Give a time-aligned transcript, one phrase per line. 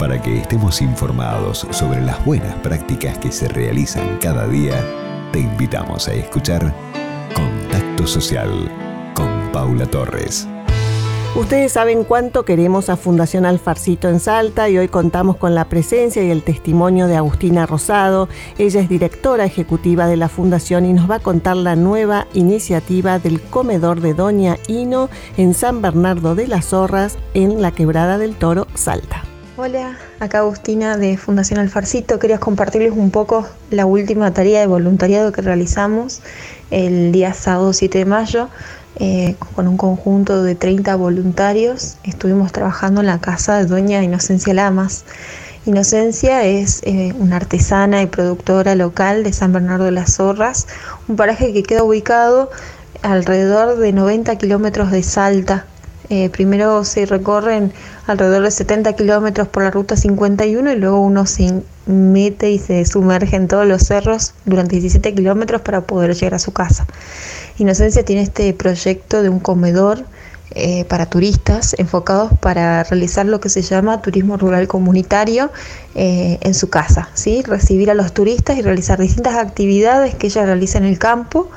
[0.00, 4.82] Para que estemos informados sobre las buenas prácticas que se realizan cada día,
[5.30, 6.74] te invitamos a escuchar
[7.34, 8.50] Contacto Social
[9.12, 10.48] con Paula Torres.
[11.36, 16.24] Ustedes saben cuánto queremos a Fundación Alfarcito en Salta y hoy contamos con la presencia
[16.24, 18.30] y el testimonio de Agustina Rosado.
[18.56, 23.18] Ella es directora ejecutiva de la Fundación y nos va a contar la nueva iniciativa
[23.18, 28.34] del comedor de Doña Hino en San Bernardo de las Zorras en la Quebrada del
[28.34, 29.29] Toro, Salta.
[29.62, 32.18] Hola, acá Agustina de Fundación Alfarcito.
[32.18, 36.22] Quería compartirles un poco la última tarea de voluntariado que realizamos
[36.70, 38.48] el día sábado 7 de mayo
[38.96, 41.98] eh, con un conjunto de 30 voluntarios.
[42.04, 45.04] Estuvimos trabajando en la casa de Doña Inocencia Lamas.
[45.66, 50.68] Inocencia es eh, una artesana y productora local de San Bernardo de las Zorras,
[51.06, 52.50] un paraje que queda ubicado
[53.02, 55.66] alrededor de 90 kilómetros de Salta.
[56.12, 57.72] Eh, primero se recorren
[58.08, 62.84] alrededor de 70 kilómetros por la ruta 51 y luego uno se mete y se
[62.84, 66.84] sumerge en todos los cerros durante 17 kilómetros para poder llegar a su casa.
[67.58, 70.04] Inocencia tiene este proyecto de un comedor
[70.52, 75.52] eh, para turistas enfocados para realizar lo que se llama turismo rural comunitario
[75.94, 77.42] eh, en su casa, ¿sí?
[77.42, 81.48] recibir a los turistas y realizar distintas actividades que ella realiza en el campo,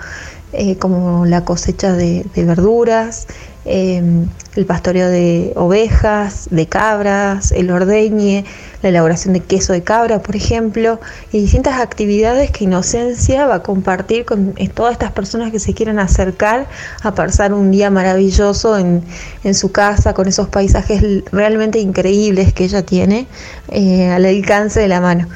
[0.54, 3.28] eh, como la cosecha de verduras,
[3.66, 8.44] Em, el pastoreo de ovejas, de cabras, el ordeñe,
[8.82, 11.00] la elaboración de queso de cabra, por ejemplo,
[11.32, 15.98] y distintas actividades que Inocencia va a compartir con todas estas personas que se quieran
[15.98, 16.68] acercar
[17.04, 19.04] a pasar un día maravilloso en,
[19.54, 23.28] su casa, con esos paisajes realmente increíbles que ella tiene
[23.70, 25.30] eh, al alcance de la mano.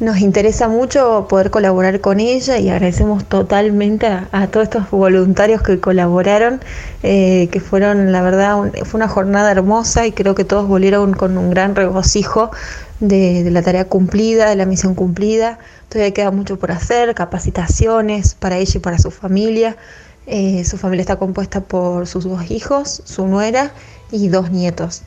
[0.00, 5.80] Nos interesa mucho poder colaborar con ella y agradecemos totalmente a, todos estos voluntarios que
[5.80, 6.60] colaboraron,
[7.02, 11.36] eh, que fueron, la verdad, fue una jornada hermosa y creo que todos volvieron con
[11.36, 12.52] un gran regocijo
[13.00, 15.58] de, la tarea cumplida, de la misión cumplida.
[15.88, 19.76] Todavía queda mucho por hacer, capacitaciones para ella y para su familia.
[20.28, 23.72] Eh, su familia está compuesta por sus dos hijos, su nuera
[24.12, 25.02] y dos nietos.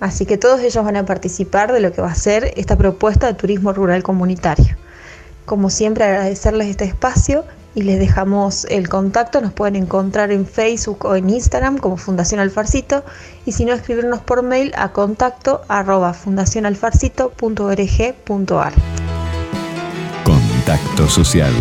[0.00, 3.26] Así que todos ellos van a participar de lo que va a ser esta propuesta
[3.26, 4.76] de turismo rural comunitario.
[5.46, 9.40] Como siempre, agradecerles este espacio y les dejamos el contacto.
[9.40, 13.04] Nos pueden encontrar en Facebook o en Instagram como Fundación Alfarcito
[13.44, 18.72] y si no, escribirnos por mail a contacto arroba fundacionalfarcito.org.ar.
[20.24, 21.54] Contacto social